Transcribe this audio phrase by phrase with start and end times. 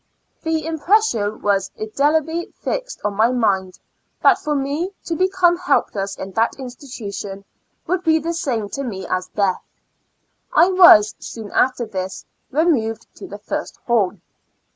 [0.41, 3.77] The impression was indelibly fixed on my mind,
[4.23, 7.45] that for me to become helpless in that institution,
[7.85, 9.61] would be the same to me as death.
[10.53, 14.13] I was, soon after this, remov ed to the first hall.